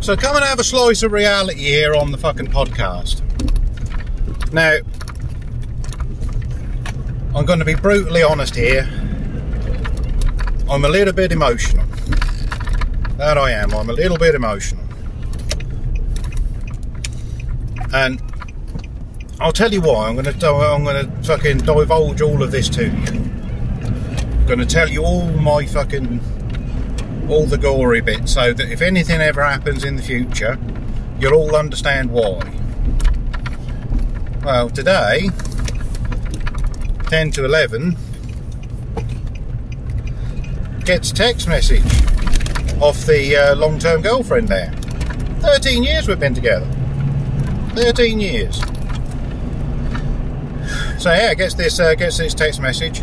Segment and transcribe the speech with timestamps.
[0.00, 3.22] So come and have a slice of reality here on the fucking podcast.
[4.52, 4.78] Now,
[7.34, 8.88] I'm going to be brutally honest here.
[10.70, 11.84] I'm a little bit emotional.
[13.16, 13.74] That I am.
[13.74, 14.84] I'm a little bit emotional.
[17.92, 18.20] And
[19.40, 20.08] I'll tell you why.
[20.08, 22.90] I'm going to I'm going to fucking divulge all of this to you.
[22.90, 26.20] I'm going to tell you all my fucking
[27.28, 30.58] all the gory bits so that if anything ever happens in the future,
[31.18, 32.40] you'll all understand why.
[34.44, 35.30] Well, today,
[37.08, 37.96] 10 to 11,
[40.84, 41.82] gets text message
[42.80, 44.70] off the uh, long-term girlfriend there.
[45.40, 46.66] 13 years we've been together.
[47.74, 48.60] 13 years.
[50.98, 53.02] So yeah, gets this uh, gets this text message.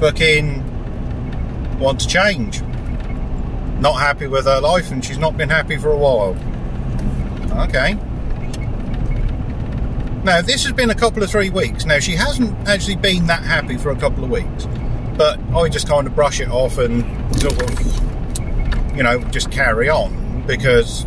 [0.00, 2.62] Fucking want to change.
[3.80, 6.36] Not happy with her life, and she's not been happy for a while.
[7.66, 7.94] Okay.
[10.22, 11.86] Now this has been a couple of three weeks.
[11.86, 14.66] Now she hasn't actually been that happy for a couple of weeks,
[15.16, 17.04] but I just kind of brush it off and
[17.40, 21.06] sort of, you know, just carry on because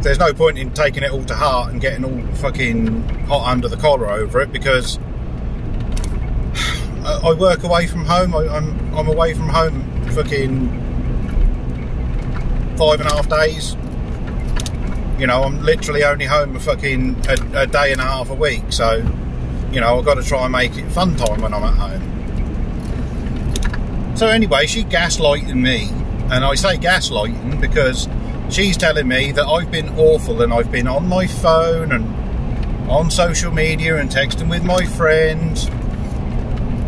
[0.00, 3.68] there's no point in taking it all to heart and getting all fucking hot under
[3.68, 4.98] the collar over it because
[7.04, 8.34] I work away from home.
[8.34, 10.85] I, am I'm, I'm away from home fucking
[12.76, 13.76] five and a half days.
[15.18, 18.34] You know, I'm literally only home a fucking a, a day and a half a
[18.34, 18.64] week.
[18.70, 18.96] So,
[19.72, 22.16] you know, I've got to try and make it fun time when I'm at home.
[24.16, 25.88] So anyway, she gaslighting me,
[26.32, 28.08] and I say gaslighting because
[28.50, 33.10] she's telling me that I've been awful and I've been on my phone and on
[33.10, 35.68] social media and texting with my friends.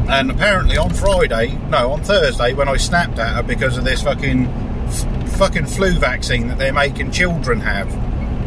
[0.08, 4.02] And apparently on Friday, no, on Thursday, when I snapped at her because of this
[4.02, 4.46] fucking
[5.38, 7.88] fucking flu vaccine that they're making children have.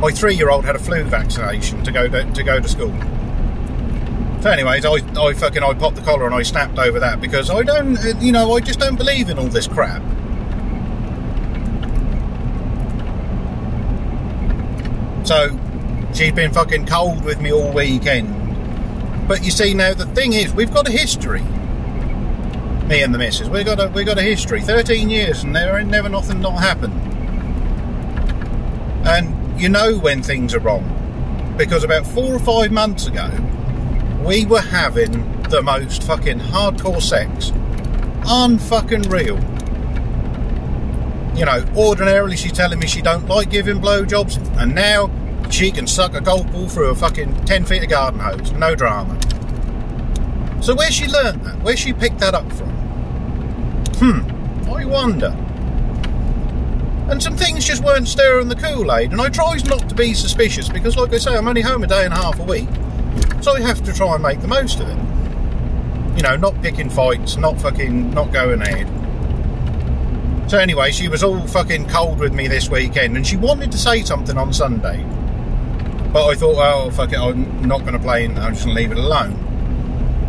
[0.02, 2.94] My three-year-old had a flu vaccination to go to, to go to school.
[4.42, 7.50] So, anyways, I, I fucking I popped the collar and I snapped over that because
[7.50, 10.02] I don't, you know, I just don't believe in all this crap.
[15.26, 15.58] So
[16.14, 19.30] she's been fucking cold with me all weekend.
[19.30, 21.44] But you see now the thing is we've got a history.
[22.92, 23.48] Me and the missus.
[23.48, 24.60] We've got a we got a history.
[24.60, 26.94] Thirteen years and there ain't never nothing not happened.
[29.08, 31.56] And you know when things are wrong.
[31.58, 33.30] Because about four or five months ago,
[34.26, 37.52] we were having the most fucking hardcore sex.
[38.26, 39.38] Unfucking real
[41.34, 45.10] you know, ordinarily she's telling me she don't like giving blowjobs, and now
[45.50, 48.52] she can suck a golf ball through a fucking 10 feet of garden hose.
[48.52, 49.18] No drama.
[50.62, 51.62] So where she learned that?
[51.64, 52.70] Where she picked that up from?
[53.96, 55.36] Hmm, I wonder.
[57.10, 60.70] And some things just weren't stirring the Kool-Aid, and I tries not to be suspicious
[60.70, 62.70] because, like I say, I'm only home a day and a half a week,
[63.42, 64.98] so I have to try and make the most of it.
[66.16, 68.88] You know, not picking fights, not fucking, not going ahead.
[70.50, 73.78] So anyway, she was all fucking cold with me this weekend, and she wanted to
[73.78, 75.04] say something on Sunday.
[76.14, 78.76] But I thought, oh fuck it, I'm not going to play, and I'm just going
[78.78, 79.51] to leave it alone.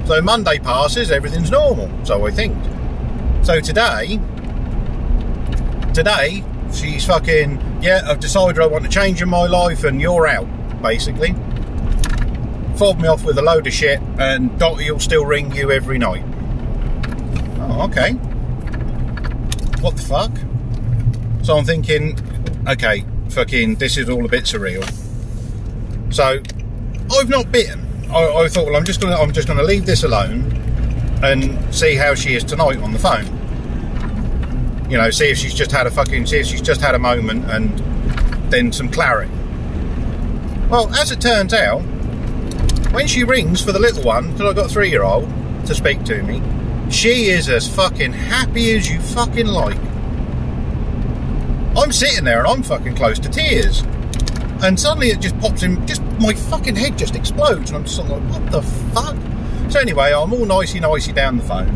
[0.06, 1.90] So Monday passes, everything's normal.
[2.04, 2.56] So I think.
[3.44, 4.18] So today,
[5.92, 8.02] today she's fucking yeah.
[8.06, 10.46] I've decided I want to change in my life, and you're out,
[10.82, 11.34] basically.
[12.76, 15.98] Fobbed me off with a load of shit, and Dottie will still ring you every
[15.98, 16.24] night.
[17.58, 18.18] Oh, okay
[19.82, 20.30] what the fuck?
[21.44, 22.16] So I'm thinking,
[22.68, 24.84] okay, fucking, this is all a bit surreal.
[26.14, 26.40] So
[27.18, 27.80] I've not bitten.
[28.12, 30.52] I, I thought, well, I'm just gonna, I'm just gonna leave this alone
[31.22, 33.26] and see how she is tonight on the phone.
[34.90, 36.98] You know, see if she's just had a fucking, see if she's just had a
[36.98, 37.78] moment and
[38.52, 39.32] then some clarity.
[40.68, 41.80] Well, as it turns out,
[42.92, 45.28] when she rings for the little one, because I've got a three year old
[45.66, 46.42] to speak to me,
[46.90, 49.78] she is as fucking happy as you fucking like.
[51.74, 53.82] I'm sitting there and I'm fucking close to tears.
[54.62, 57.70] And suddenly it just pops in, just my fucking head just explodes.
[57.70, 59.16] And I'm just like, what the fuck?
[59.70, 61.68] So anyway, I'm all nicey nicey down the phone.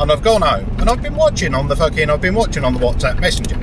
[0.00, 0.68] And I've gone home.
[0.80, 3.56] And I've been watching on the fucking, I've been watching on the WhatsApp Messenger.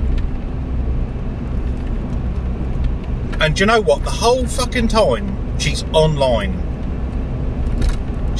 [3.43, 4.03] And you know what?
[4.03, 6.61] The whole fucking time she's online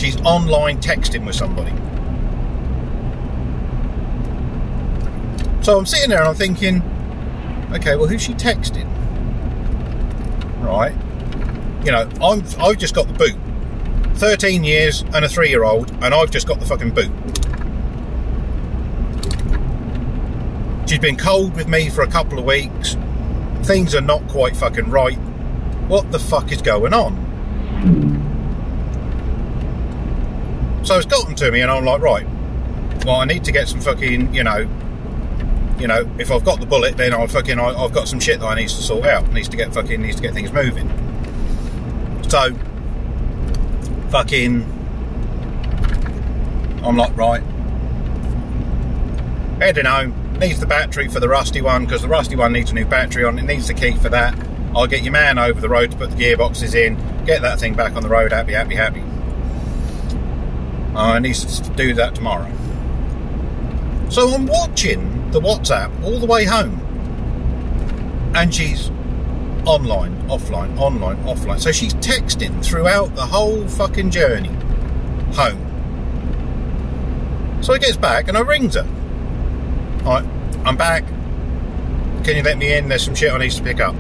[0.02, 1.70] She's online texting with somebody.
[5.64, 6.82] So I'm sitting there and I'm thinking,
[7.74, 8.90] okay, well, who's she texting?
[10.62, 10.96] Right.
[11.84, 13.36] You know, I'm, I've just got the boot.
[14.16, 17.12] 13 years and a three year old, and I've just got the fucking boot.
[20.88, 22.98] She's been cold with me for a couple of weeks.
[23.64, 25.18] Things are not quite fucking right.
[25.88, 27.16] What the fuck is going on?
[30.84, 32.28] So it's gotten to me, and I'm like, right.
[33.06, 34.68] Well, I need to get some fucking, you know,
[35.82, 38.40] you know, if I've got the bullet, then I'll fucking, I, have got some shit
[38.40, 39.32] that I need to sort out.
[39.34, 40.88] Needs to get fucking, needs to get things moving.
[42.30, 42.54] So,
[44.12, 44.62] fucking,
[46.84, 47.42] I'm like, right,
[49.60, 50.18] heading home.
[50.40, 53.24] Needs the battery for the rusty one because the rusty one needs a new battery
[53.24, 53.38] on.
[53.38, 54.36] It needs the key for that.
[54.76, 56.96] I'll get your man over the road to put the gearboxes in,
[57.26, 59.04] get that thing back on the road, happy, happy, happy.
[60.96, 62.50] I need to do that tomorrow.
[64.10, 66.80] So I'm watching the WhatsApp all the way home,
[68.36, 68.90] and she's
[69.66, 71.60] online, offline, online, offline.
[71.60, 74.50] So she's texting throughout the whole fucking journey
[75.34, 75.68] home.
[77.62, 78.88] So he gets back and I rings her.
[80.04, 80.26] Alright,
[80.66, 81.06] I'm back.
[82.24, 82.90] Can you let me in?
[82.90, 83.96] There's some shit I need to pick up.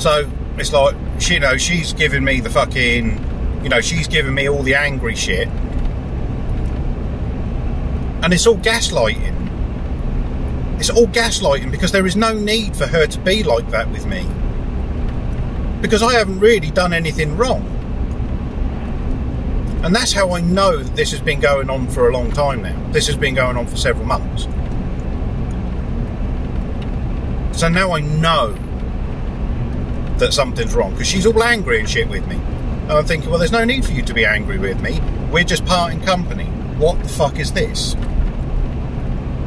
[0.00, 0.28] So
[0.58, 4.48] it's like, she, you know, she's giving me the fucking, you know, she's giving me
[4.48, 5.48] all the angry shit.
[8.22, 9.40] And it's all gaslighting.
[10.78, 14.06] It's all gaslighting because there is no need for her to be like that with
[14.06, 14.26] me.
[15.80, 17.66] Because I haven't really done anything wrong.
[19.82, 22.62] And that's how I know that this has been going on for a long time
[22.62, 22.92] now.
[22.92, 24.44] This has been going on for several months.
[27.58, 28.52] So now I know
[30.18, 32.36] that something's wrong because she's all angry and shit with me.
[32.36, 35.00] And I'm thinking, well, there's no need for you to be angry with me.
[35.30, 36.44] We're just parting company.
[36.76, 37.94] What the fuck is this?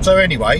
[0.03, 0.59] So, anyway,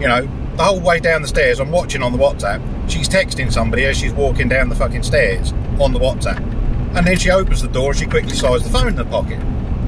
[0.00, 0.22] you know,
[0.56, 2.62] the whole way down the stairs, I'm watching on the WhatsApp.
[2.88, 6.38] She's texting somebody as she's walking down the fucking stairs on the WhatsApp.
[6.96, 9.40] And then she opens the door, she quickly slides the phone in the pocket.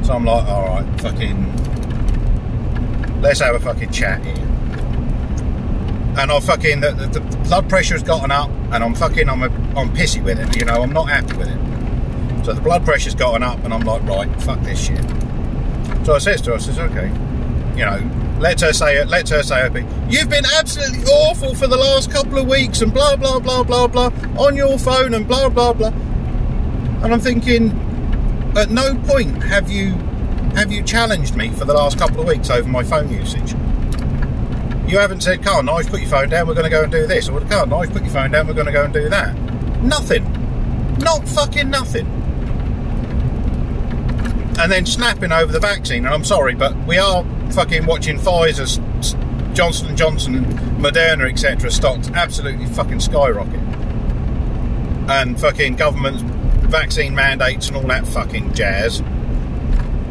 [0.04, 4.36] So I'm like, alright, fucking, let's have a fucking chat here.
[6.18, 9.42] And I fucking, the, the, the blood pressure has gotten up, and I'm fucking, I'm,
[9.42, 9.46] a,
[9.78, 12.44] I'm pissy with it, you know, I'm not happy with it.
[12.44, 15.02] So the blood pressure's gotten up, and I'm like, right, fuck this shit.
[16.04, 17.10] So I says to her, I says, okay,
[17.76, 19.86] you know, let her say it, let her say it.
[20.08, 23.86] You've been absolutely awful for the last couple of weeks, and blah, blah, blah, blah,
[23.86, 25.88] blah, on your phone, and blah, blah, blah.
[25.88, 27.70] And I'm thinking,
[28.56, 29.94] at no point have you
[30.54, 33.52] have you challenged me for the last couple of weeks over my phone usage.
[34.90, 37.06] You haven't said, Carl, nice, put your phone down, we're going to go and do
[37.06, 37.28] this.
[37.28, 39.36] Or, Carl, nice, put your phone down, we're going to go and do that.
[39.82, 40.24] Nothing.
[40.98, 42.19] Not fucking nothing.
[44.60, 48.76] And then snapping over the vaccine, and I'm sorry, but we are fucking watching Pfizer's
[49.54, 50.46] Johnson & Johnson and
[50.84, 51.70] Moderna, etc.
[51.70, 53.58] stocks absolutely fucking skyrocket.
[55.08, 56.22] And fucking governments
[56.70, 59.02] vaccine mandates and all that fucking jazz.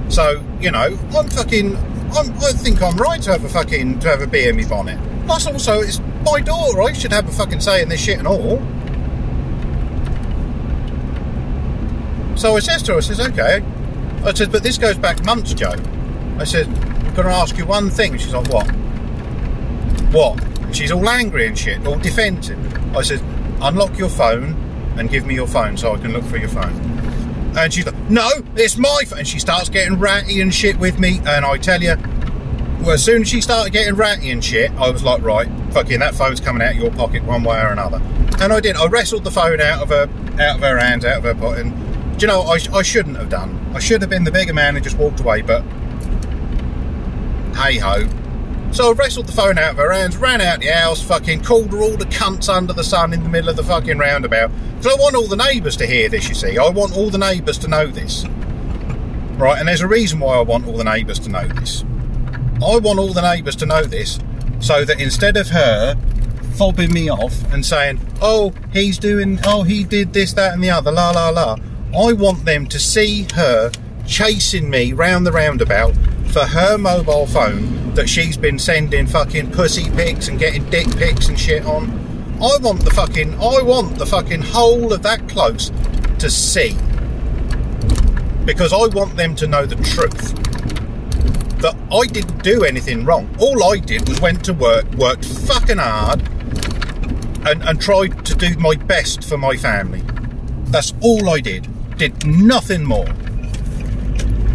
[0.09, 4.09] So, you know, I'm fucking, I'm, i think I'm right to have a fucking, to
[4.09, 4.99] have a bee in my bonnet.
[5.27, 8.27] Plus also, it's my daughter, I should have a fucking say in this shit and
[8.27, 8.57] all.
[12.35, 13.63] So I says to her, I says, okay.
[14.23, 15.75] I said, but this goes back months, Joe.
[16.37, 18.17] I said, I'm going to ask you one thing.
[18.17, 18.67] She's like, what?
[20.11, 20.49] What?
[20.73, 22.57] she's all angry and shit, all defensive.
[22.95, 23.21] I said,
[23.61, 24.55] unlock your phone
[24.97, 26.73] and give me your phone so I can look for your phone.
[27.57, 29.19] And she's like, no, it's my phone.
[29.19, 31.19] And she starts getting ratty and shit with me.
[31.25, 31.95] And I tell you,
[32.81, 35.99] well, as soon as she started getting ratty and shit, I was like, right, fucking
[35.99, 38.01] that phone's coming out of your pocket one way or another.
[38.39, 38.75] And I did.
[38.75, 40.03] I wrestled the phone out of her,
[40.41, 41.65] out of her hands, out of her pocket.
[41.65, 41.88] And
[42.19, 43.71] do you know, I, I shouldn't have done.
[43.73, 45.41] I should have been the bigger man and just walked away.
[45.41, 45.61] But
[47.55, 48.09] hey ho,
[48.73, 51.71] so I wrestled the phone out of her hands, ran out the house, fucking called
[51.71, 54.51] her all the cunts under the sun in the middle of the fucking roundabout.
[54.75, 56.57] Because I want all the neighbours to hear this, you see.
[56.57, 58.25] I want all the neighbours to know this.
[59.37, 61.85] Right, and there's a reason why I want all the neighbours to know this.
[62.55, 64.19] I want all the neighbours to know this
[64.59, 65.95] so that instead of her
[66.57, 70.69] fobbing me off and saying, oh, he's doing, oh, he did this, that, and the
[70.69, 71.55] other, la, la, la,
[71.95, 73.71] I want them to see her
[74.05, 75.95] chasing me round the roundabout
[76.27, 81.29] for her mobile phone that she's been sending fucking pussy pics and getting dick pics
[81.29, 81.89] and shit on.
[82.35, 85.71] I want the fucking I want the fucking whole of that close
[86.19, 86.75] to see.
[88.45, 90.35] Because I want them to know the truth.
[91.61, 93.35] That I didn't do anything wrong.
[93.39, 96.21] All I did was went to work, worked fucking hard,
[97.47, 100.03] and, and tried to do my best for my family.
[100.65, 101.67] That's all I did.
[101.99, 103.09] Did nothing more.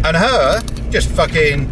[0.03, 1.69] And her just fucking.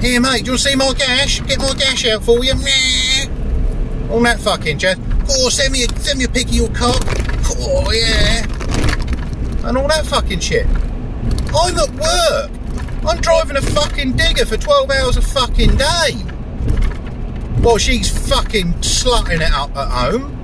[0.00, 1.38] Here, mate, do you want to see my gash?
[1.42, 2.52] Get my gash out for you.
[2.56, 4.10] Meh.
[4.10, 4.98] All that fucking jazz.
[5.30, 7.00] Oh, send me a, send me a pic of your cock.
[7.60, 8.44] Oh, yeah.
[9.68, 10.66] And all that fucking shit.
[10.66, 12.50] I'm at work.
[13.06, 16.12] I'm driving a fucking digger for 12 hours a fucking day.
[17.62, 20.35] While she's fucking slutting it up at home.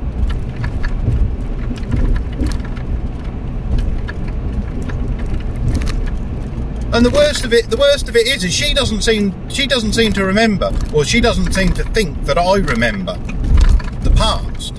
[6.92, 9.66] And the worst of it, the worst of it is, is she doesn't seem, she
[9.66, 13.14] doesn't seem to remember, or she doesn't seem to think that I remember
[14.02, 14.76] the past.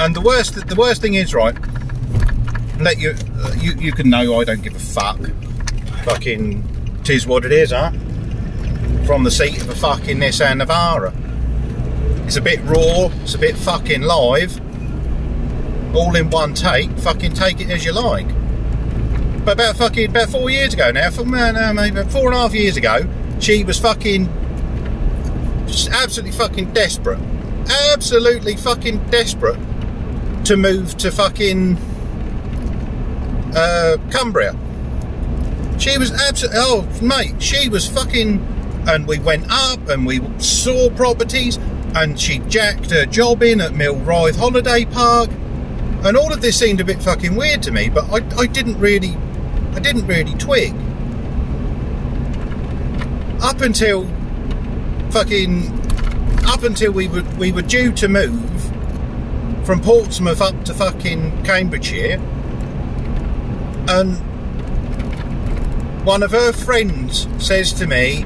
[0.00, 1.54] And the worst, the worst thing is, right?
[2.80, 5.20] Let you, uh, you, you can know I don't give a fuck.
[6.02, 7.92] Fucking, tis what it is, huh?
[9.06, 11.14] From the seat of a fucking Nissan Navara.
[12.26, 13.10] It's a bit raw.
[13.22, 14.60] It's a bit fucking live.
[15.94, 16.90] All in one take.
[16.98, 18.26] Fucking take it as you like.
[19.44, 22.54] But about fucking about four years ago now, for man, maybe four and a half
[22.54, 23.06] years ago,
[23.40, 24.26] she was fucking
[25.66, 27.18] just absolutely fucking desperate,
[27.92, 29.58] absolutely fucking desperate
[30.44, 31.76] to move to fucking
[33.54, 34.56] uh, Cumbria.
[35.78, 38.40] She was absolutely oh mate, she was fucking,
[38.88, 41.58] and we went up and we saw properties,
[41.94, 45.28] and she jacked her job in at Millrythe Holiday Park,
[46.02, 48.78] and all of this seemed a bit fucking weird to me, but I, I didn't
[48.78, 49.14] really
[49.74, 50.74] I didn't really twig.
[53.42, 54.08] Up until
[55.10, 55.70] fucking
[56.46, 58.50] up until we were we were due to move
[59.66, 62.20] from Portsmouth up to fucking Cambridgeshire
[63.88, 64.16] and
[66.04, 68.24] one of her friends says to me,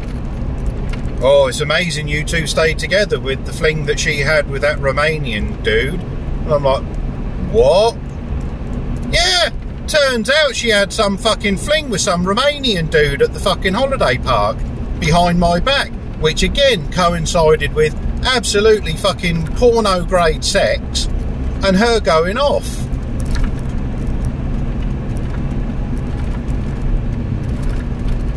[1.21, 4.79] Oh, it's amazing you two stayed together with the fling that she had with that
[4.79, 6.01] Romanian dude.
[6.01, 6.85] And I'm like,
[7.53, 7.97] What?
[9.89, 14.19] Turns out she had some fucking fling with some Romanian dude at the fucking holiday
[14.19, 14.59] park
[15.01, 15.91] behind my back,
[16.21, 21.07] which again coincided with absolutely fucking porno grade sex
[21.65, 22.67] and her going off.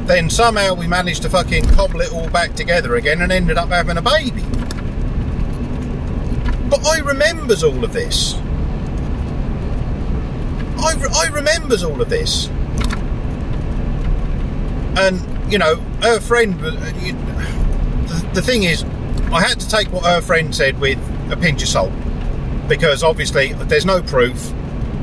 [0.07, 3.67] Then somehow we managed to fucking cobble it all back together again and ended up
[3.67, 4.43] having a baby.
[6.69, 8.35] But I remembers all of this.
[10.81, 12.47] I, I remembers all of this.
[14.97, 18.83] And, you know, her friend, uh, the, the thing is,
[19.31, 20.99] I had to take what her friend said with
[21.31, 21.93] a pinch of salt
[22.67, 24.53] because obviously there's no proof,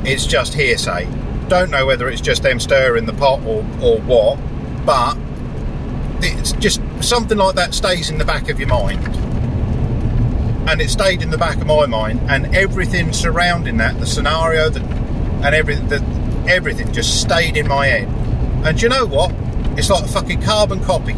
[0.04, 1.06] it's just hearsay.
[1.49, 4.38] Don't know whether it's just them stirring the pot or, or what,
[4.87, 5.16] but
[6.23, 9.06] it's just something like that stays in the back of your mind.
[10.68, 14.68] And it stayed in the back of my mind, and everything surrounding that, the scenario,
[14.70, 14.80] the
[15.42, 16.02] and everything, the,
[16.49, 18.09] everything just stayed in my head.
[18.66, 19.33] And you know what?
[19.78, 21.14] It's like a fucking carbon copy.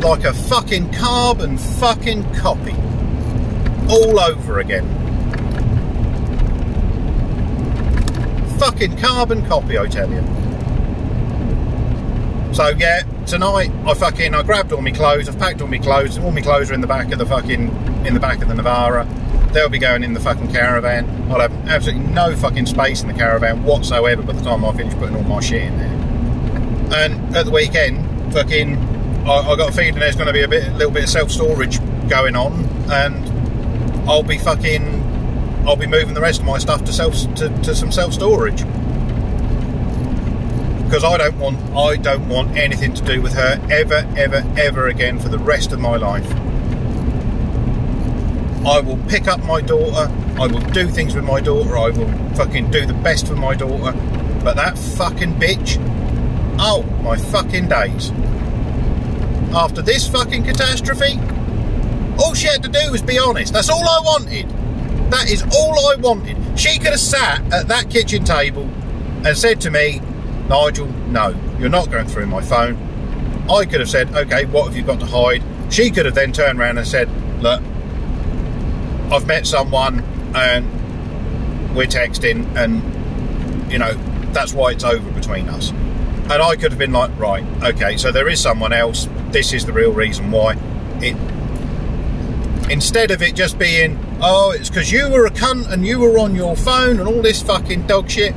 [0.00, 2.74] Like a fucking carbon fucking copy.
[3.90, 4.86] All over again.
[8.58, 10.22] Fucking carbon copy, I tell you.
[12.54, 16.18] So yeah, tonight I fucking I grabbed all my clothes, I've packed all my clothes,
[16.18, 17.68] all my clothes are in the back of the fucking
[18.06, 19.06] in the back of the Navara
[19.52, 21.30] they'll be going in the fucking caravan.
[21.30, 24.94] I'll have absolutely no fucking space in the caravan whatsoever by the time I finish
[24.94, 27.02] putting all my shit in there.
[27.02, 28.76] And at the weekend, fucking,
[29.26, 31.10] I, I got a feeling there's going to be a bit, a little bit of
[31.10, 31.78] self storage
[32.08, 36.92] going on, and I'll be fucking, I'll be moving the rest of my stuff to
[36.92, 38.64] self to, to some self storage
[40.88, 44.88] because I don't want I don't want anything to do with her ever ever ever
[44.88, 46.26] again for the rest of my life.
[48.66, 50.12] I will pick up my daughter.
[50.40, 51.78] I will do things with my daughter.
[51.78, 53.92] I will fucking do the best for my daughter.
[54.42, 55.76] But that fucking bitch,
[56.58, 58.10] oh my fucking days.
[59.54, 61.18] After this fucking catastrophe,
[62.18, 63.52] all she had to do was be honest.
[63.52, 64.48] That's all I wanted.
[65.10, 66.36] That is all I wanted.
[66.58, 68.64] She could have sat at that kitchen table
[69.24, 70.00] and said to me,
[70.48, 72.76] Nigel, no, you're not going through my phone.
[73.50, 75.42] I could have said, okay, what have you got to hide?
[75.72, 77.08] She could have then turned around and said,
[77.42, 77.62] look,
[79.10, 80.00] I've met someone
[80.34, 80.66] and
[81.74, 82.82] we're texting, and
[83.70, 83.94] you know
[84.32, 85.70] that's why it's over between us.
[85.70, 89.08] And I could have been like, right, okay, so there is someone else.
[89.30, 90.56] This is the real reason why.
[91.00, 91.16] It
[92.70, 96.18] instead of it just being, oh, it's because you were a cunt and you were
[96.18, 98.34] on your phone and all this fucking dog shit.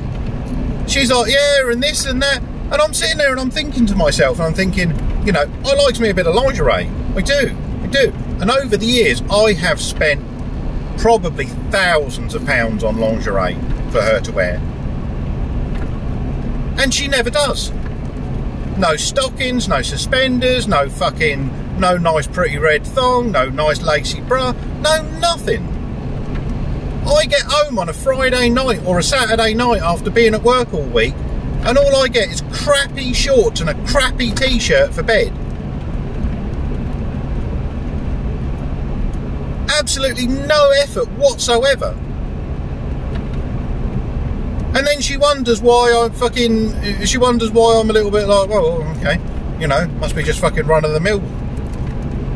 [0.88, 2.40] She's like, yeah, and this and that.
[2.40, 4.90] And I'm sitting there and I'm thinking to myself, and I'm thinking,
[5.26, 6.88] you know, I likes me a bit of lingerie.
[7.14, 8.12] I do, I do.
[8.40, 10.22] And over the years, I have spent
[10.98, 13.54] probably thousands of pounds on lingerie
[13.90, 14.56] for her to wear.
[16.78, 17.70] And she never does.
[18.78, 24.52] No stockings, no suspenders, no fucking, no nice pretty red thong, no nice lacy bra,
[24.80, 25.68] no nothing.
[27.06, 30.72] I get home on a Friday night or a Saturday night after being at work
[30.72, 31.14] all week,
[31.64, 35.32] and all I get is crappy shorts and a crappy t-shirt for bed.
[39.82, 41.88] Absolutely no effort whatsoever.
[44.76, 47.04] And then she wonders why I'm fucking.
[47.04, 49.20] She wonders why I'm a little bit like, well, okay,
[49.58, 51.20] you know, must be just fucking run of the mill.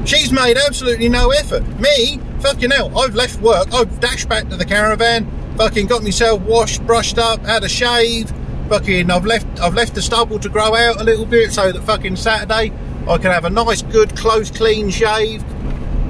[0.05, 1.65] She's made absolutely no effort.
[1.79, 6.41] Me, fucking hell, I've left work, I've dashed back to the caravan, fucking got myself
[6.41, 8.29] washed, brushed up, had a shave,
[8.69, 11.81] fucking I've left I've left the stubble to grow out a little bit so that
[11.85, 12.73] fucking Saturday
[13.09, 15.45] I can have a nice, good, close, clean shave.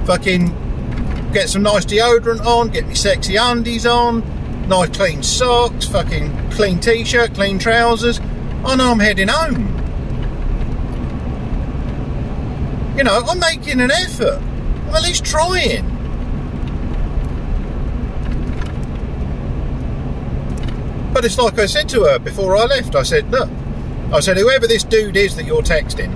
[0.07, 0.66] Fucking
[1.37, 4.23] get some nice deodorant on, get me sexy undies on,
[4.67, 8.19] nice clean socks, fucking clean t-shirt, clean trousers.
[8.65, 9.67] I know I'm heading home.
[12.97, 14.41] You know, I'm making an effort.
[14.87, 15.85] I'm at least trying.
[21.13, 22.95] But it's like I said to her before I left.
[22.95, 23.49] I said, look,
[24.11, 26.11] I said, whoever this dude is that you're texting,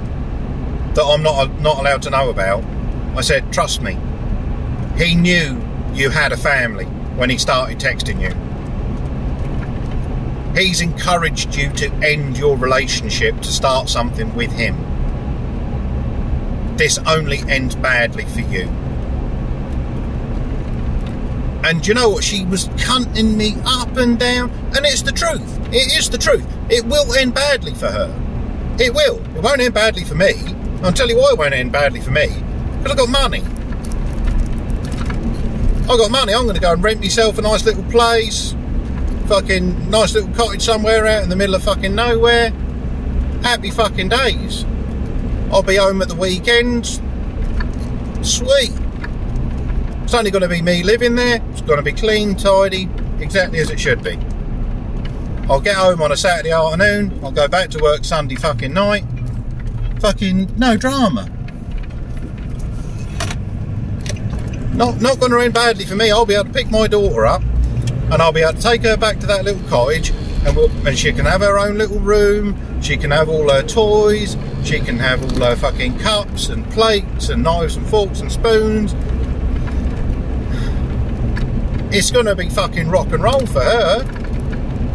[0.95, 2.63] that I'm not not allowed to know about,
[3.15, 3.99] I said, trust me,
[5.01, 5.59] he knew
[5.93, 8.31] you had a family when he started texting you.
[10.55, 14.75] He's encouraged you to end your relationship to start something with him.
[16.77, 18.67] This only ends badly for you.
[21.63, 22.23] And you know what?
[22.23, 24.51] She was cunting me up and down.
[24.75, 25.59] And it's the truth.
[25.73, 26.45] It is the truth.
[26.69, 28.13] It will end badly for her.
[28.79, 29.17] It will.
[29.35, 30.33] It won't end badly for me.
[30.83, 32.27] I'll tell you why it won't end badly for me.
[32.77, 33.43] Because I've got money.
[35.91, 36.33] I've got money.
[36.33, 38.55] I'm going to go and rent myself a nice little place.
[39.27, 42.51] Fucking nice little cottage somewhere out in the middle of fucking nowhere.
[43.43, 44.63] Happy fucking days.
[45.51, 47.01] I'll be home at the weekends.
[48.21, 48.71] Sweet.
[50.03, 51.41] It's only going to be me living there.
[51.51, 52.87] It's going to be clean, tidy,
[53.19, 54.17] exactly as it should be.
[55.49, 57.19] I'll get home on a Saturday afternoon.
[57.21, 59.03] I'll go back to work Sunday fucking night.
[59.99, 61.29] Fucking no drama.
[64.73, 66.11] Not not going to end badly for me.
[66.11, 68.97] I'll be able to pick my daughter up, and I'll be able to take her
[68.97, 70.11] back to that little cottage,
[70.45, 72.81] and we'll, and she can have her own little room.
[72.81, 74.37] She can have all her toys.
[74.63, 78.93] She can have all her fucking cups and plates and knives and forks and spoons
[81.93, 84.05] it's going to be fucking rock and roll for her.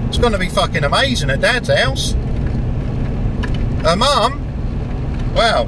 [0.08, 2.12] It's going to be fucking amazing at Dad's house.
[3.82, 4.42] Her mum,
[5.34, 5.66] well,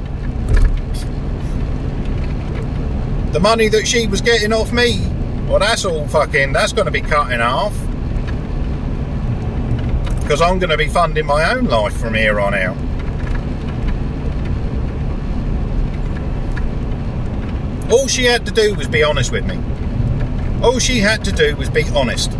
[3.31, 4.99] the money that she was getting off me,
[5.47, 7.73] well, that's all fucking, that's going to be cutting off.
[10.21, 12.77] Because I'm going to be funding my own life from here on out.
[17.91, 19.57] All she had to do was be honest with me.
[20.63, 22.31] All she had to do was be honest.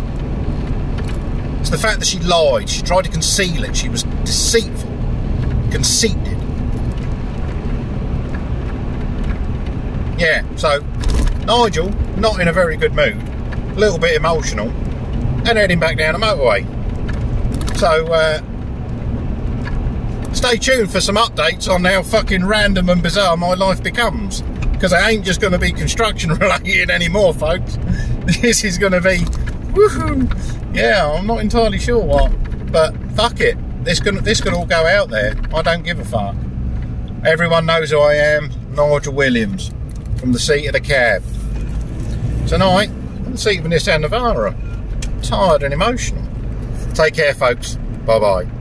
[1.60, 4.90] It's the fact that she lied, she tried to conceal it, she was deceitful,
[5.72, 6.29] conceited.
[10.20, 10.80] Yeah, so
[11.46, 16.12] Nigel, not in a very good mood, a little bit emotional, and heading back down
[16.12, 16.66] the motorway.
[17.78, 18.42] So, uh,
[20.34, 24.92] stay tuned for some updates on how fucking random and bizarre my life becomes because
[24.92, 27.78] I ain't just going to be construction related anymore, folks.
[28.42, 29.20] This is going to be,
[29.72, 30.76] woohoo!
[30.76, 32.30] Yeah, I'm not entirely sure what,
[32.70, 33.56] but fuck it.
[33.82, 35.34] This could this can all go out there.
[35.54, 36.36] I don't give a fuck.
[37.24, 39.72] Everyone knows who I am, Nigel Williams,
[40.20, 41.22] from the seat of the cab.
[42.46, 44.54] Tonight, on the seat of Nissan Navara.
[45.22, 46.22] Tired and emotional.
[46.94, 47.76] Take care, folks.
[48.04, 48.59] Bye bye.